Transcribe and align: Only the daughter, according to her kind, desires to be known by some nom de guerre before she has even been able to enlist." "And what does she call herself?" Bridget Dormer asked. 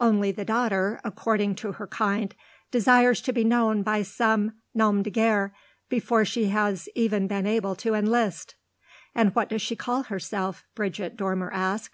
Only 0.00 0.32
the 0.32 0.44
daughter, 0.44 1.00
according 1.04 1.54
to 1.62 1.70
her 1.70 1.86
kind, 1.86 2.34
desires 2.72 3.20
to 3.20 3.32
be 3.32 3.44
known 3.44 3.84
by 3.84 4.02
some 4.02 4.54
nom 4.74 5.04
de 5.04 5.10
guerre 5.10 5.54
before 5.88 6.24
she 6.24 6.46
has 6.48 6.88
even 6.96 7.28
been 7.28 7.46
able 7.46 7.76
to 7.76 7.94
enlist." 7.94 8.56
"And 9.14 9.32
what 9.36 9.48
does 9.48 9.62
she 9.62 9.76
call 9.76 10.02
herself?" 10.02 10.64
Bridget 10.74 11.16
Dormer 11.16 11.52
asked. 11.52 11.92